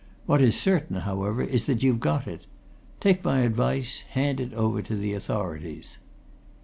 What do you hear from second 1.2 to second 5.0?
is that you've got it. Take my advice hand it over to